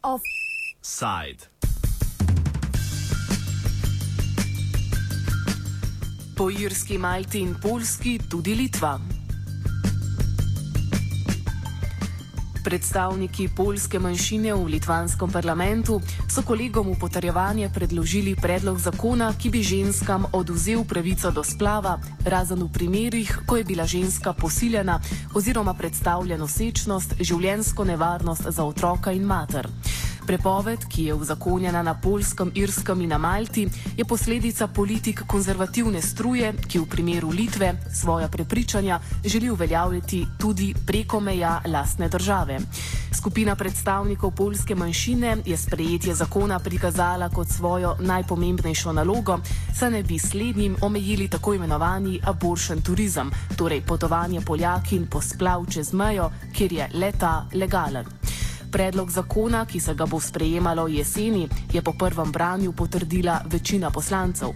Offside. 0.00 1.50
Po 6.34 6.50
Irski, 6.50 6.98
Malti 6.98 7.40
in 7.40 7.58
Polski 7.58 8.18
tudi 8.28 8.54
Litva. 8.54 9.15
Predstavniki 12.66 13.46
polske 13.54 13.98
manjšine 14.02 14.50
v 14.50 14.74
litvanskem 14.74 15.30
parlamentu 15.30 16.00
so 16.26 16.42
kolegom 16.42 16.90
v 16.90 16.98
potrjevanje 16.98 17.70
predložili 17.70 18.34
predlog 18.34 18.80
zakona, 18.82 19.30
ki 19.38 19.52
bi 19.54 19.62
ženskam 19.62 20.26
oduzel 20.34 20.82
pravico 20.82 21.30
do 21.30 21.46
splava, 21.46 21.94
razen 22.26 22.66
v 22.66 22.70
primerih, 22.74 23.30
ko 23.46 23.62
je 23.62 23.64
bila 23.64 23.86
ženska 23.86 24.34
posiljena 24.34 24.98
oziroma 25.38 25.78
predstavlja 25.78 26.34
nosečnost, 26.34 27.14
življensko 27.22 27.86
nevarnost 27.86 28.50
za 28.50 28.66
otroka 28.66 29.14
in 29.14 29.22
mater. 29.22 29.70
Prepoved, 30.26 30.84
ki 30.88 31.04
je 31.04 31.14
uzakonjena 31.14 31.82
na 31.82 31.94
Polskem, 31.94 32.50
Irskem 32.54 33.00
in 33.00 33.08
na 33.08 33.18
Malti, 33.18 33.68
je 33.96 34.04
posledica 34.04 34.66
politik 34.66 35.22
konzervativne 35.26 36.02
struje, 36.02 36.52
ki 36.68 36.78
v 36.78 36.86
primeru 36.90 37.30
Litve 37.30 37.74
svoja 37.94 38.28
prepričanja 38.28 39.00
želi 39.24 39.50
uveljavljati 39.50 40.26
tudi 40.38 40.74
preko 40.86 41.20
meja 41.20 41.60
lastne 41.66 42.08
države. 42.08 42.58
Skupina 43.14 43.56
predstavnikov 43.56 44.30
polske 44.30 44.74
manjšine 44.74 45.36
je 45.46 45.56
sprejetje 45.56 46.14
zakona 46.14 46.58
prikazala 46.58 47.28
kot 47.28 47.48
svojo 47.48 47.96
najpomembnejšo 48.00 48.92
nalogo, 48.92 49.38
saj 49.78 49.90
ne 49.90 50.02
bi 50.02 50.18
slednjim 50.18 50.76
omejili 50.82 51.28
tako 51.28 51.54
imenovani 51.54 52.20
aboršen 52.24 52.82
turizem, 52.82 53.30
torej 53.56 53.80
potovanje 53.80 54.40
Poljakin 54.40 55.06
po 55.06 55.20
splav 55.20 55.66
čez 55.70 55.92
mejo, 55.92 56.30
kjer 56.52 56.72
je 56.72 56.88
leta 56.94 57.46
legalen. 57.54 58.06
Predlog 58.76 59.10
zakona, 59.10 59.64
ki 59.64 59.80
se 59.80 59.94
ga 59.94 60.04
bo 60.06 60.18
sprejemalo 60.20 60.84
jeseni, 60.88 61.48
je 61.72 61.82
po 61.82 61.94
prvem 61.98 62.32
branju 62.32 62.72
potrdila 62.72 63.40
večina 63.48 63.90
poslancev. 63.90 64.52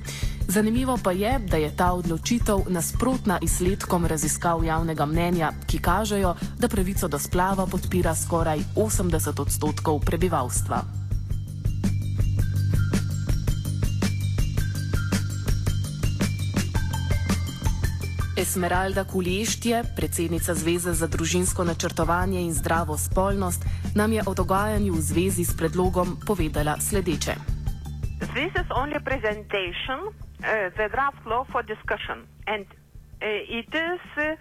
Zanimivo 0.49 0.99
pa 1.03 1.13
je, 1.13 1.39
da 1.39 1.57
je 1.57 1.73
ta 1.77 1.93
odločitev 1.93 2.69
nasprotna 2.69 3.39
izsledkom 3.43 4.07
raziskav 4.07 4.65
javnega 4.65 5.07
mnenja, 5.07 5.53
ki 5.67 5.79
kažejo, 5.79 6.35
da 6.59 6.69
pravico 6.69 7.09
do 7.09 7.19
splava 7.19 7.67
podpira 7.67 8.15
skoraj 8.15 8.61
80 8.77 9.41
odstotkov 9.41 10.01
prebivalstva. 10.01 11.01
Esmeralda 18.41 19.05
Kulještje, 19.05 19.83
predsednica 19.97 20.55
Zveze 20.55 20.93
za 20.95 21.07
družinsko 21.07 21.65
načrtovanje 21.65 22.41
in 22.41 22.55
zdravo 22.55 22.99
spolnost, 22.99 23.65
nam 23.95 24.13
je 24.13 24.23
o 24.27 24.35
dogajanju 24.35 24.93
v 24.93 25.01
zvezi 25.01 25.45
s 25.45 25.57
predlogom 25.57 26.17
povedala 26.27 26.79
sledeče. 26.79 27.35
This 28.35 28.53
is 28.55 28.69
only 28.71 28.95
a 28.95 29.01
presentation, 29.01 29.99
uh, 30.07 30.71
the 30.77 30.89
draft 30.89 31.27
law 31.27 31.45
for 31.53 31.63
discussion, 31.63 32.29
and 32.47 32.67
uh, 33.23 33.27
it 33.49 33.69
is. 33.75 34.03
Uh, 34.17 34.37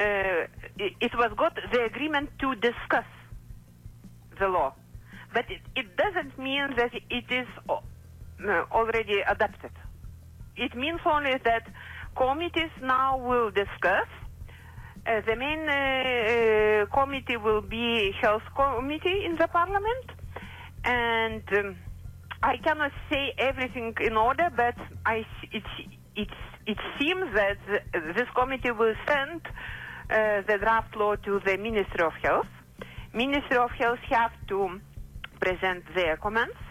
uh, 0.00 0.46
it 0.78 1.12
was 1.14 1.32
got 1.36 1.54
the 1.72 1.84
agreement 1.84 2.30
to 2.38 2.54
discuss 2.54 3.04
the 4.38 4.48
law, 4.48 4.72
but 5.34 5.44
it, 5.50 5.60
it 5.76 5.96
doesn't 5.96 6.38
mean 6.38 6.72
that 6.76 6.94
it 6.94 7.28
is 7.30 7.48
uh, 7.68 7.76
already 8.72 9.20
adopted. 9.28 9.72
It 10.56 10.74
means 10.74 11.00
only 11.04 11.36
that 11.44 11.68
committees 12.16 12.72
now 12.80 13.18
will 13.18 13.50
discuss. 13.50 14.08
Uh, 15.10 15.20
the 15.26 15.34
main 15.34 15.68
uh, 15.68 15.72
uh, 15.72 16.86
committee 16.94 17.36
will 17.36 17.62
be 17.62 18.12
health 18.20 18.44
committee 18.54 19.24
in 19.24 19.34
the 19.40 19.48
parliament, 19.48 20.06
and 20.84 21.42
um, 21.58 21.76
I 22.44 22.58
cannot 22.58 22.92
say 23.10 23.34
everything 23.36 23.92
in 24.00 24.16
order, 24.16 24.50
but 24.56 24.76
I 25.04 25.26
it 25.50 25.64
it 26.14 26.28
it 26.64 26.78
seems 26.96 27.34
that 27.34 27.58
this 28.14 28.28
committee 28.36 28.70
will 28.70 28.94
send 29.04 29.40
uh, 29.48 30.42
the 30.46 30.58
draft 30.58 30.94
law 30.94 31.16
to 31.16 31.40
the 31.44 31.56
Ministry 31.56 32.04
of 32.04 32.12
Health. 32.22 32.52
Ministry 33.12 33.56
of 33.56 33.72
Health 33.72 34.04
have 34.10 34.34
to 34.46 34.80
present 35.40 35.82
their 35.96 36.18
comments, 36.18 36.62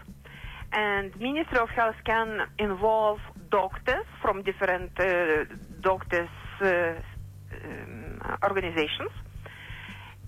and 0.72 1.14
Ministry 1.20 1.58
of 1.58 1.70
Health 1.72 2.00
can 2.06 2.48
involve 2.58 3.20
doctors 3.52 4.06
from 4.22 4.44
different 4.44 4.98
uh, 4.98 5.44
doctors 5.82 6.30
uh, 6.62 6.94
um, 7.66 7.99
organizations. 8.44 9.12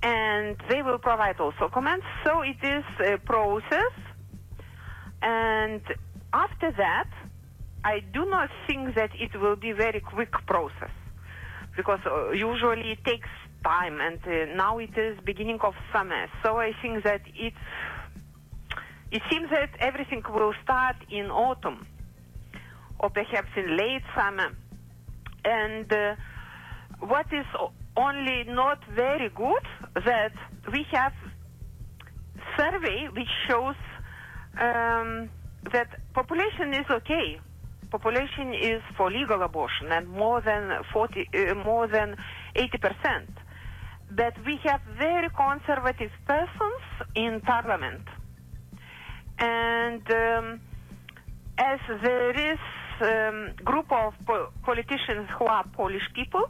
And 0.03 0.57
they 0.69 0.81
will 0.81 0.97
provide 0.97 1.39
also 1.39 1.69
comments. 1.69 2.05
So 2.25 2.41
it 2.41 2.57
is 2.63 2.83
a 3.05 3.17
process. 3.17 3.93
And 5.21 5.81
after 6.33 6.71
that 6.71 7.07
i 7.83 7.99
do 8.13 8.25
not 8.25 8.49
think 8.67 8.95
that 8.95 9.09
it 9.19 9.35
will 9.39 9.55
be 9.55 9.71
very 9.71 9.99
quick 9.99 10.31
process. 10.45 10.91
Because 11.75 11.99
uh, 12.05 12.31
usually 12.31 12.91
it 12.91 13.03
takes 13.05 13.29
time. 13.63 13.99
And 14.01 14.19
uh, 14.25 14.53
now 14.55 14.77
it 14.79 14.95
is 14.97 15.17
beginning 15.23 15.59
of 15.61 15.73
summer. 15.93 16.27
So 16.43 16.57
i 16.57 16.73
think 16.81 17.03
that 17.03 17.21
it 17.35 17.53
it 19.11 19.21
seems 19.29 19.49
that 19.49 19.69
everything 19.79 20.23
will 20.29 20.53
start 20.63 20.95
in 21.09 21.31
autumn. 21.31 21.87
Or 22.99 23.09
perhaps 23.09 23.49
in 23.55 23.75
late 23.75 24.03
summer. 24.15 24.49
And 25.43 25.91
uh, 25.91 26.15
what 26.99 27.25
is 27.33 27.45
only 27.97 28.43
not 28.45 28.79
very 28.95 29.29
good 29.29 29.63
that 30.05 30.31
we 30.71 30.85
have 30.91 31.13
survey 32.57 33.07
which 33.15 33.27
shows 33.47 33.75
um, 34.59 35.29
that 35.71 35.87
population 36.13 36.73
is 36.73 36.85
okay. 36.89 37.39
Population 37.89 38.53
is 38.53 38.81
for 38.95 39.11
legal 39.11 39.41
abortion 39.43 39.91
and 39.91 40.07
more 40.07 40.41
than 40.41 40.71
40, 40.93 41.27
uh, 41.33 41.55
more 41.55 41.87
than 41.87 42.15
80 42.55 42.77
percent. 42.77 43.29
But 44.11 44.33
we 44.45 44.59
have 44.63 44.81
very 44.97 45.29
conservative 45.29 46.11
persons 46.27 46.83
in 47.15 47.41
parliament, 47.41 48.01
and 49.39 50.01
um, 50.11 50.59
as 51.57 51.79
there 52.03 52.53
is 52.53 52.59
um, 53.01 53.53
group 53.63 53.91
of 53.91 54.13
po- 54.25 54.49
politicians 54.63 55.27
who 55.37 55.45
are 55.45 55.65
Polish 55.73 56.03
people. 56.13 56.49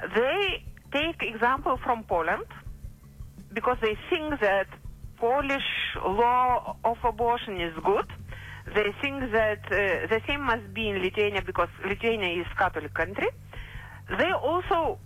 They 0.00 0.64
take 0.92 1.22
example 1.22 1.78
from 1.84 2.04
Poland 2.04 2.46
because 3.52 3.78
they 3.80 3.96
think 4.10 4.40
that 4.40 4.66
Polish 5.18 5.96
law 6.04 6.76
of 6.84 6.98
abortion 7.04 7.60
is 7.60 7.72
good. 7.84 8.06
They 8.74 8.92
think 9.00 9.32
that 9.32 9.60
uh, 9.66 10.06
the 10.12 10.20
same 10.28 10.42
must 10.42 10.74
be 10.74 10.88
in 10.88 11.02
Lithuania 11.02 11.42
because 11.42 11.68
Lithuania 11.86 12.40
is 12.40 12.46
Catholic 12.58 12.92
country. 12.94 13.28
They 14.18 14.32
also 14.32 14.98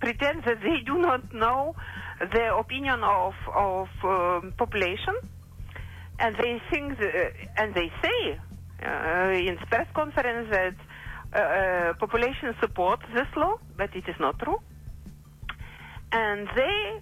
pretend 0.00 0.44
that 0.44 0.60
they 0.60 0.80
do 0.84 0.98
not 0.98 1.32
know 1.32 1.74
the 2.20 2.54
opinion 2.56 3.02
of 3.02 3.34
of 3.54 3.88
um, 4.04 4.52
population, 4.58 5.14
and 6.18 6.36
they 6.36 6.60
think 6.70 6.98
that, 6.98 7.32
and 7.56 7.74
they 7.74 7.90
say 8.02 8.38
uh, 8.84 9.30
in 9.32 9.56
press 9.70 9.86
conference 9.94 10.48
that 10.50 10.74
uh, 11.34 11.38
uh, 11.38 11.92
population 11.94 12.54
supports 12.60 13.02
this 13.14 13.26
law, 13.36 13.58
but 13.76 13.94
it 13.94 14.04
is 14.08 14.14
not 14.18 14.38
true. 14.38 14.60
And 16.12 16.48
they 16.56 17.00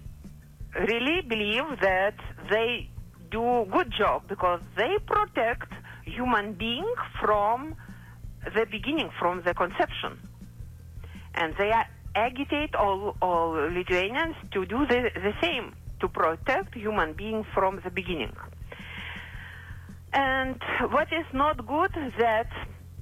really 0.87 1.21
believe 1.21 1.79
that 1.81 2.15
they 2.49 2.89
do 3.31 3.65
good 3.71 3.91
job 3.97 4.23
because 4.27 4.61
they 4.75 4.97
protect 5.05 5.71
human 6.03 6.53
being 6.53 6.91
from 7.21 7.75
the 8.55 8.65
beginning, 8.69 9.09
from 9.19 9.41
the 9.43 9.53
conception. 9.53 10.17
And 11.33 11.53
they 11.57 11.71
agitate 12.15 12.75
all, 12.75 13.15
all 13.21 13.51
Lithuanians 13.51 14.35
to 14.53 14.65
do 14.65 14.85
the, 14.87 15.09
the 15.15 15.33
same, 15.41 15.75
to 15.99 16.07
protect 16.07 16.75
human 16.75 17.13
being 17.13 17.45
from 17.53 17.81
the 17.83 17.89
beginning. 17.89 18.35
And 20.13 20.61
what 20.91 21.09
is 21.11 21.25
not 21.33 21.65
good 21.67 21.91
that 22.19 22.47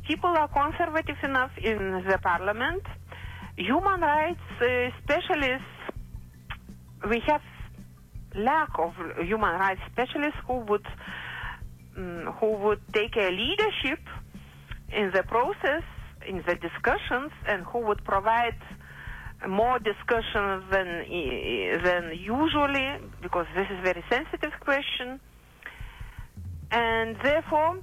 people 0.07 0.29
are 0.29 0.47
conservative 0.47 1.17
enough 1.23 1.51
in 1.57 2.03
the 2.07 2.17
parliament. 2.21 2.83
Human 3.57 4.01
rights 4.01 4.39
uh, 4.61 4.89
specialists, 5.03 5.75
we 7.09 7.21
have 7.27 7.41
lack 8.35 8.69
of 8.79 8.93
human 9.19 9.59
rights 9.59 9.81
specialists 9.91 10.39
who 10.47 10.57
would 10.69 10.85
um, 11.97 12.33
who 12.39 12.51
would 12.63 12.81
take 12.91 13.15
a 13.15 13.29
leadership 13.29 13.99
in 14.91 15.11
the 15.13 15.23
process, 15.23 15.83
in 16.27 16.37
the 16.47 16.55
discussions, 16.55 17.31
and 17.47 17.63
who 17.65 17.79
would 17.79 18.03
provide 18.03 18.57
more 19.47 19.77
discussions 19.79 20.63
than 20.71 20.87
than 21.83 22.03
usually, 22.17 22.87
because 23.21 23.45
this 23.55 23.67
is 23.69 23.79
a 23.79 23.83
very 23.83 24.03
sensitive 24.09 24.53
question 24.59 25.19
and 26.73 27.15
therefore 27.23 27.77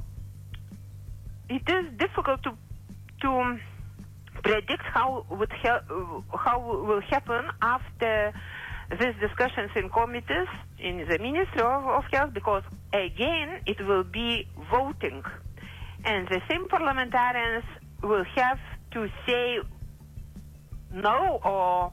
it 1.51 1.69
is 1.69 1.85
difficult 1.99 2.43
to 2.45 2.53
to 3.23 3.59
predict 4.43 4.83
how 4.83 5.27
would 5.31 5.53
how 6.45 6.59
will 6.61 7.03
happen 7.03 7.45
after 7.61 8.33
these 8.99 9.15
discussions 9.21 9.71
in 9.77 9.89
committees 9.91 10.49
in 10.79 10.99
the 11.09 11.19
Ministry 11.19 11.61
of, 11.61 11.85
of 11.87 12.05
Health 12.13 12.33
because 12.33 12.63
again 12.93 13.61
it 13.67 13.79
will 13.87 14.05
be 14.05 14.47
voting, 14.71 15.23
and 16.05 16.29
the 16.29 16.41
same 16.49 16.69
parliamentarians 16.69 17.65
will 18.03 18.25
have 18.37 18.59
to 18.93 19.09
say 19.27 19.59
no 20.93 21.41
or 21.45 21.93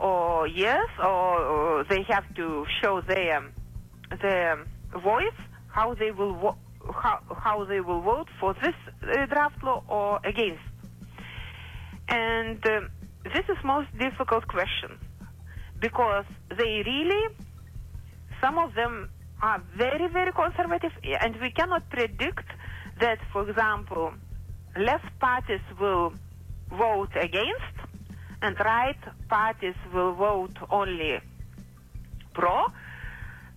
or 0.00 0.46
yes, 0.46 0.86
or, 0.98 1.40
or 1.40 1.84
they 1.84 2.02
have 2.08 2.24
to 2.36 2.64
show 2.80 3.00
their 3.02 3.44
their 4.22 4.64
voice 5.02 5.38
how 5.68 5.94
they 5.94 6.10
will 6.10 6.56
how, 6.92 7.20
how 7.36 7.64
they 7.64 7.80
will 7.80 8.00
vote 8.00 8.28
for 8.40 8.54
this 8.54 8.74
uh, 9.02 9.26
draft 9.26 9.62
law 9.62 9.82
or 9.88 10.20
against. 10.24 10.62
And 12.08 12.64
uh, 12.66 12.80
this 13.24 13.44
is 13.48 13.56
most 13.64 13.88
difficult 13.98 14.46
question 14.48 14.98
because 15.80 16.24
they 16.56 16.82
really 16.86 17.34
some 18.40 18.58
of 18.58 18.74
them 18.74 19.10
are 19.42 19.62
very 19.76 20.08
very 20.08 20.32
conservative 20.32 20.92
and 21.04 21.36
we 21.40 21.50
cannot 21.50 21.88
predict 21.90 22.46
that 23.00 23.18
for 23.32 23.48
example 23.48 24.12
left 24.76 25.06
parties 25.20 25.60
will 25.80 26.12
vote 26.70 27.10
against 27.20 27.76
and 28.42 28.58
right 28.60 28.98
parties 29.28 29.74
will 29.92 30.14
vote 30.14 30.56
only 30.70 31.20
pro 32.34 32.66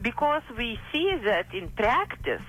because 0.02 0.44
we 0.58 0.80
see 0.92 1.12
that 1.24 1.54
in 1.54 1.70
practice 1.70 2.48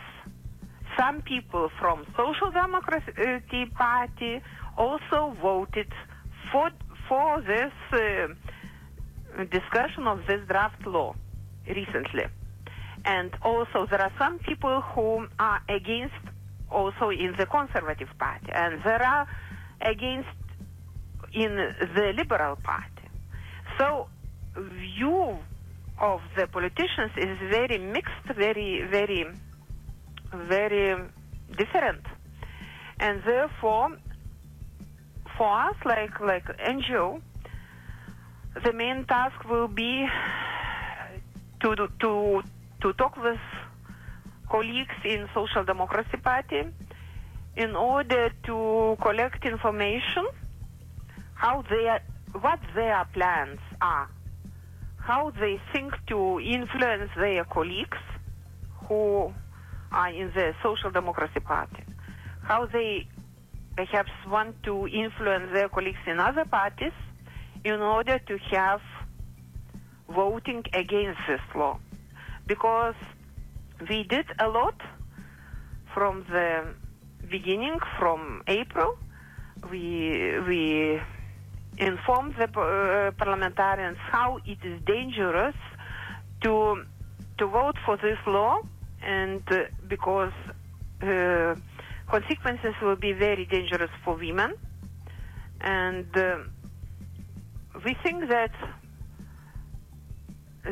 some 0.99 1.23
people 1.23 1.71
from 1.81 2.07
social 2.17 2.51
Democracy 2.51 3.67
party 3.75 4.41
also 4.77 5.37
voted 5.41 5.91
for 6.51 6.71
for 7.09 7.41
this 7.43 7.73
uh, 7.93 8.29
discussion 9.51 10.07
of 10.07 10.21
this 10.27 10.41
draft 10.49 10.87
law 10.87 11.15
recently 11.67 12.25
and 13.05 13.31
also 13.43 13.87
there 13.91 14.01
are 14.01 14.13
some 14.19 14.39
people 14.39 14.81
who 14.95 15.27
are 15.39 15.63
against 15.69 16.15
also 16.71 17.11
in 17.11 17.35
the 17.39 17.47
conservative 17.47 18.09
party 18.19 18.51
and 18.53 18.81
there 18.85 19.03
are 19.03 19.27
against 19.81 20.29
in 21.33 21.55
the 21.95 22.13
Liberal 22.17 22.57
Party. 22.57 23.09
So 23.79 24.09
view 24.57 25.39
of 25.99 26.21
the 26.37 26.47
politicians 26.47 27.13
is 27.17 27.39
very 27.51 27.79
mixed, 27.79 28.37
very, 28.37 28.87
very, 28.91 29.27
very 30.35 30.97
different. 31.57 32.03
And 32.99 33.23
therefore, 33.25 33.97
for 35.37 35.49
us, 35.69 35.77
like, 35.85 36.21
like 36.21 36.45
NGO, 36.59 37.21
the 38.65 38.73
main 38.73 39.05
task 39.05 39.49
will 39.49 39.69
be 39.69 40.07
to, 41.61 41.77
to, 42.01 42.43
to 42.81 42.93
talk 42.95 43.17
with 43.17 43.41
colleagues 44.49 44.95
in 45.05 45.29
Social 45.35 45.65
Democracy 45.65 46.19
Party 46.23 46.63
in 47.57 47.77
order 47.77 48.31
to 48.45 48.97
collect 49.01 49.45
information 49.45 50.27
how 51.35 51.63
their 51.69 52.01
what 52.41 52.61
their 52.75 53.05
plans 53.13 53.59
are, 53.81 54.09
how 54.99 55.31
they 55.41 55.61
think 55.73 55.93
to 56.07 56.41
influence 56.41 57.11
their 57.17 57.45
colleagues 57.45 57.99
who 58.87 59.33
are 59.93 60.11
in 60.11 60.33
the 60.35 60.55
Social 60.63 60.91
Democracy 60.91 61.41
Party, 61.41 61.83
how 62.43 62.67
they 62.67 63.07
perhaps 63.77 64.11
want 64.29 64.63
to 64.65 64.87
influence 64.89 65.51
their 65.53 65.69
colleagues 65.69 66.05
in 66.07 66.21
other 66.21 66.45
parties 66.45 66.93
in 67.65 67.81
order 67.81 68.19
to 68.19 68.39
have 68.51 68.81
voting 70.09 70.65
against 70.75 71.21
this 71.29 71.41
law. 71.55 71.79
Because 72.47 72.95
we 73.89 74.03
did 74.05 74.27
a 74.39 74.49
lot 74.49 74.79
from 75.95 76.25
the 76.31 76.75
beginning, 77.31 77.79
from 77.99 78.43
April. 78.47 78.99
We, 79.71 80.39
we 80.47 81.01
informed 81.79 82.35
the 82.37 82.45
uh, 82.45 83.11
parliamentarians 83.13 83.97
how 83.99 84.39
it 84.45 84.59
is 84.65 84.81
dangerous 84.85 85.55
to 86.43 86.85
to 87.39 87.47
vote 87.47 87.77
for 87.87 87.97
this 87.97 88.19
law, 88.27 88.61
and 89.03 89.43
uh, 89.51 89.65
because 89.95 90.33
uh, 91.03 91.55
consequences 92.09 92.75
will 92.81 92.97
be 92.97 93.13
very 93.13 93.45
dangerous 93.57 93.93
for 94.05 94.15
women, 94.17 94.51
and 95.61 96.09
uh, 96.17 96.25
we 97.85 97.93
think 98.05 98.19
that 98.29 98.55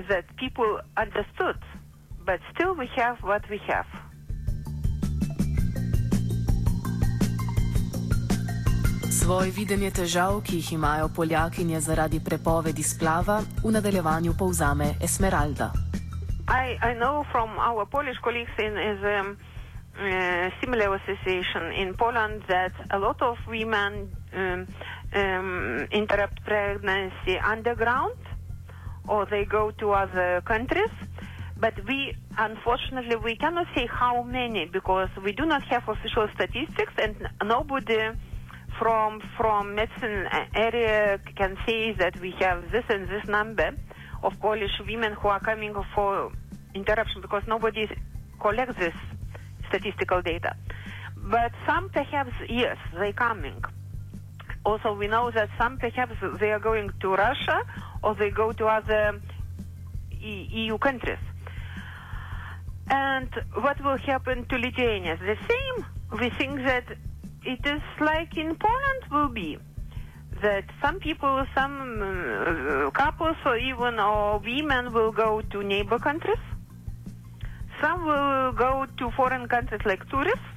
that 0.09 0.25
people 0.43 0.71
understood, 0.97 1.59
but 2.25 2.39
still 2.53 2.73
we 2.83 2.89
have 2.97 3.17
what 3.31 3.43
we 3.53 3.59
have. 3.69 3.89
Svoje 9.11 9.51
videnje 9.51 9.91
težav, 9.91 10.41
ki 10.43 10.57
jih 10.57 10.73
imajo 10.73 11.09
Poljakinje 11.17 11.81
zaradi 11.81 12.21
prepovedi 12.25 12.83
splava, 12.83 13.43
v 13.65 13.71
nadaljevanju 13.71 14.35
povzame 14.39 14.95
Esmeralda. 15.03 15.90
I, 16.51 16.77
I 16.83 16.95
know 16.95 17.25
from 17.31 17.51
our 17.61 17.87
Polish 17.87 18.17
colleagues 18.25 18.51
in, 18.59 18.75
the 18.75 19.19
um, 19.21 19.39
uh, 19.97 20.51
similar 20.61 20.97
association 20.97 21.71
in 21.71 21.95
Poland 21.95 22.43
that 22.49 22.73
a 22.91 22.99
lot 22.99 23.23
of 23.23 23.39
women 23.47 24.11
um, 24.35 24.67
um, 25.15 25.87
interrupt 25.93 26.45
pregnancy 26.45 27.39
underground 27.39 28.17
or 29.07 29.27
they 29.27 29.45
go 29.45 29.71
to 29.71 29.93
other 29.93 30.43
countries. 30.45 30.91
But 31.57 31.75
we, 31.87 32.17
unfortunately, 32.37 33.15
we 33.15 33.37
cannot 33.37 33.69
say 33.77 33.87
how 33.87 34.25
many 34.25 34.65
because 34.65 35.11
we 35.25 35.31
do 35.31 35.47
not 35.47 35.63
have 35.69 35.89
official 35.89 36.27
statistics 36.35 36.95
and 36.99 37.29
nobody 37.45 38.11
from 38.77 39.21
from 39.37 39.77
medicine 39.77 40.27
area 40.55 41.21
can 41.37 41.57
say 41.65 41.93
that 41.93 42.19
we 42.21 42.33
have 42.41 42.73
this 42.73 42.85
and 42.89 43.09
this 43.09 43.25
number 43.29 43.71
of 44.23 44.39
Polish 44.41 44.73
women 44.87 45.13
who 45.15 45.29
are 45.29 45.41
coming 45.41 45.75
for 45.95 46.33
interruption 46.75 47.21
because 47.21 47.43
nobody 47.47 47.89
collects 48.41 48.77
this 48.79 48.95
statistical 49.69 50.23
data. 50.23 50.57
But 51.17 51.53
some 51.67 51.91
perhaps 51.91 52.33
yes, 52.49 52.77
they're 52.95 53.13
coming. 53.13 53.63
Also, 54.65 54.93
we 54.95 55.07
know 55.07 55.31
that 55.31 55.49
some 55.59 55.79
perhaps 55.79 56.15
they 56.39 56.51
are 56.51 56.59
going 56.59 56.91
to 57.01 57.15
Russia 57.15 57.63
or 58.03 58.15
they 58.15 58.31
go 58.31 58.53
to 58.53 58.67
other 58.67 59.21
EU 60.21 60.77
countries. 60.79 61.19
And 62.91 63.31
what 63.55 63.83
will 63.83 63.97
happen 63.99 64.47
to 64.47 64.57
Lithuania? 64.57 65.17
The 65.17 65.37
same. 65.49 65.87
We 66.21 66.31
think 66.31 66.57
that 66.65 66.85
it 67.45 67.65
is 67.65 67.83
like 68.01 68.37
in 68.37 68.57
Poland 68.57 69.03
will 69.11 69.29
be 69.29 69.59
that 70.43 70.65
some 70.83 70.99
people, 70.99 71.47
some 71.55 72.03
uh, 72.03 72.91
couples, 72.91 73.37
or 73.45 73.57
even 73.57 73.99
or 74.01 74.39
women 74.39 74.93
will 74.93 75.13
go 75.13 75.41
to 75.41 75.63
neighbor 75.63 75.99
countries. 75.99 76.39
Some 77.81 78.05
will 78.05 78.53
go 78.53 78.87
to 78.99 79.11
foreign 79.13 79.49
countries 79.49 79.81
like 79.85 80.09
tourists. 80.09 80.53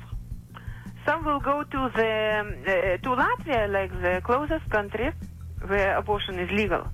Some 1.06 1.26
will 1.26 1.40
go 1.40 1.64
to 1.64 1.92
the 1.96 2.12
uh, 2.44 2.98
to 3.04 3.10
Latvia, 3.22 3.72
like 3.72 3.92
the 4.02 4.22
closest 4.24 4.70
country 4.70 5.12
where 5.68 5.98
abortion 5.98 6.40
is 6.40 6.50
legal. 6.52 6.88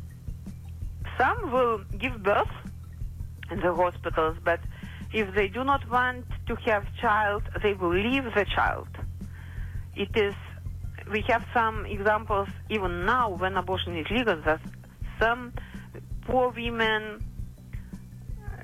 Some 1.18 1.52
will 1.52 1.80
give 1.98 2.22
birth 2.24 2.56
in 3.52 3.60
the 3.60 3.74
hospitals, 3.74 4.38
but 4.44 4.60
if 5.14 5.34
they 5.36 5.48
do 5.48 5.64
not 5.64 5.90
want 5.90 6.26
to 6.48 6.56
have 6.68 6.84
child, 7.02 7.44
they 7.64 7.74
will 7.74 7.94
leave 7.94 8.26
the 8.36 8.46
child 8.56 8.88
it 10.00 10.16
is 10.16 10.34
we 11.12 11.22
have 11.28 11.44
some 11.54 11.86
examples 11.86 12.48
even 12.70 13.06
now 13.06 13.30
when 13.30 13.58
abortion 13.58 13.98
is 13.98 14.08
legal 14.10 14.40
that 14.46 14.62
some 15.20 15.52
poor 16.22 16.50
women 16.52 17.22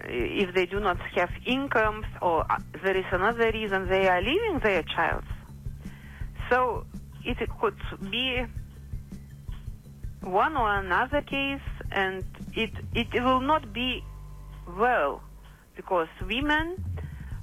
if 0.08 0.54
they 0.54 0.66
do 0.66 0.80
not 0.80 0.98
have 1.16 1.30
incomes 1.46 2.06
or 2.22 2.46
there 2.84 2.96
is 2.96 3.06
another 3.12 3.52
reason 3.52 3.88
they 3.90 4.08
are 4.08 4.22
leaving 4.22 4.60
their 4.60 4.84
child 4.84 5.24
so 6.50 6.86
it 7.24 7.38
could 7.60 7.78
be 8.12 8.46
one 10.22 10.56
or 10.56 10.76
another 10.78 11.22
case 11.22 11.62
and 11.92 12.24
it 12.54 12.72
it 12.94 13.14
will 13.24 13.42
not 13.42 13.74
be 13.74 14.04
well 14.78 15.22
because 15.76 16.08
women 16.28 16.76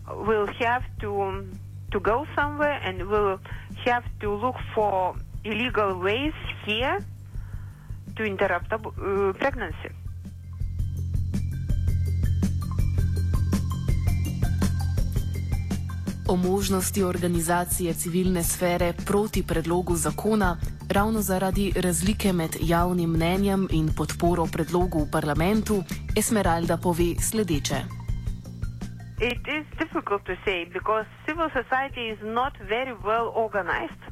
will 0.08 0.46
have 0.58 0.82
to 1.00 1.46
to 1.90 2.00
go 2.00 2.26
somewhere 2.34 2.80
and 2.82 3.06
will 3.08 3.38
have 3.84 4.04
to 4.20 4.32
look 4.34 4.56
for 4.74 5.14
illegal 5.44 5.98
ways 5.98 6.32
here 6.64 6.98
to 8.16 8.24
interrupt 8.24 8.72
uh, 8.72 8.78
pregnancy. 9.34 9.90
O 16.32 16.36
možnosti 16.36 17.02
organizacije 17.02 17.94
civilne 17.94 18.42
sfere 18.42 18.92
proti 19.06 19.42
predlogu 19.46 19.94
zakona 19.96 20.56
ravno 20.90 21.20
zaradi 21.20 21.72
razlike 21.76 22.32
med 22.32 22.56
javnim 22.60 23.10
mnenjem 23.10 23.68
in 23.70 23.90
podporo 23.96 24.46
predlogu 24.52 24.98
v 25.04 25.10
parlamentu, 25.12 25.74
Esmeralda 26.16 26.76
pove 26.76 27.08
sledeče. 27.28 27.78
It 29.30 29.42
is 29.56 29.66
difficult 29.82 30.22
to 30.24 30.34
say 30.44 30.64
because 30.64 31.06
civil 31.26 31.48
society 31.60 32.04
is 32.14 32.20
not 32.22 32.52
very 32.74 32.94
well 33.08 33.28
organized. 33.34 34.02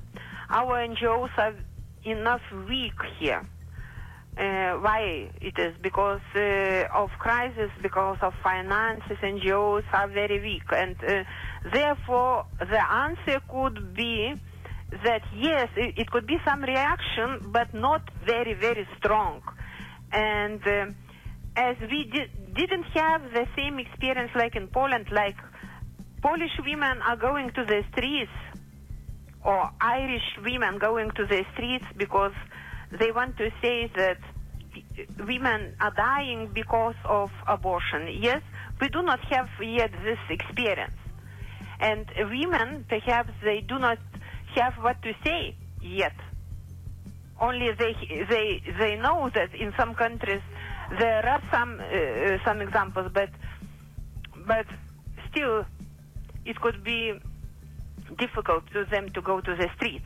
Our 0.59 0.75
NGOs 0.91 1.33
are 1.45 1.55
enough 2.05 2.45
weak 2.69 2.99
here. 3.19 3.43
Uh, 4.39 4.79
why 4.85 5.29
it 5.41 5.59
is? 5.59 5.75
Because 5.83 6.23
uh, 6.37 7.03
of 7.03 7.11
crisis, 7.19 7.71
because 7.83 8.19
of 8.23 8.33
finances, 8.43 9.19
NGOs 9.23 9.85
are 9.93 10.09
very 10.09 10.39
weak, 10.41 10.69
and 10.73 10.97
uh, 11.03 11.25
therefore 11.73 12.47
the 12.59 12.93
answer 12.93 13.41
could 13.49 13.95
be 13.95 14.35
that 15.05 15.23
yes, 15.37 15.69
it, 15.77 15.95
it, 15.99 16.11
could 16.11 16.27
be 16.27 16.39
some 16.45 16.63
reaction, 16.63 17.51
but 17.53 17.73
not 17.73 18.03
very, 18.27 18.55
very 18.55 18.89
strong. 18.99 19.41
And 20.13 20.61
uh, 20.67 20.87
as 21.57 21.77
we 21.81 22.11
di- 22.13 22.31
didn't 22.55 22.85
have 22.95 23.23
the 23.33 23.47
same 23.57 23.79
experience 23.79 24.33
like 24.35 24.57
in 24.57 24.67
Poland, 24.69 25.07
like 25.13 25.37
Polish 26.23 26.59
women 26.65 27.01
are 27.03 27.17
going 27.17 27.51
to 27.51 27.65
the 27.65 27.83
streets 27.93 28.33
or 29.45 29.71
Irish 29.81 30.39
women 30.45 30.79
going 30.79 31.11
to 31.13 31.27
the 31.27 31.45
streets 31.55 31.87
because 31.97 32.35
they 32.99 33.13
want 33.13 33.37
to 33.39 33.51
say 33.63 33.91
that 33.97 34.19
women 35.27 35.75
are 35.81 35.93
dying 35.97 36.51
because 36.53 36.97
of 37.05 37.31
abortion. 37.47 38.09
Yes, 38.21 38.43
we 38.81 38.89
do 38.89 39.03
not 39.03 39.21
have 39.31 39.49
yet 39.63 39.93
this 40.05 40.19
experience. 40.29 40.95
And 41.81 42.07
women, 42.19 42.85
perhaps 42.89 43.33
they 43.43 43.61
do 43.61 43.79
not 43.79 43.99
have 44.55 44.75
what 44.83 45.01
to 45.03 45.13
say 45.25 45.55
yet. 45.81 46.13
Only 47.41 47.73
they, 47.73 47.95
they, 48.29 48.63
they 48.79 48.97
know 48.97 49.31
that 49.35 49.55
in 49.55 49.73
some 49.79 49.95
countries 49.95 50.43
there 50.99 51.27
are 51.27 51.43
some, 51.51 51.81
uh, 51.81 52.37
some 52.45 52.61
examples, 52.61 53.11
but, 53.15 53.31
but 54.47 54.67
still 55.31 55.65
it 56.45 56.61
could 56.61 56.85
be 56.85 57.19
difficult 58.19 58.65
to 58.73 58.85
them 58.85 59.09
to 59.11 59.23
go 59.23 59.41
to 59.41 59.57
the 59.57 59.69
streets. 59.77 60.05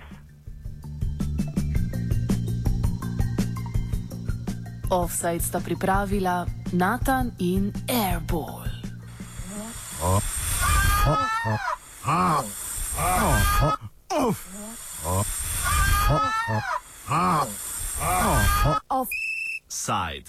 Offside 4.91 5.41
sta 5.41 5.59
pripravila 5.61 6.47
Nathan 6.73 7.33
in 7.39 7.73
Airball. 7.89 8.69
Offside. 18.91 20.25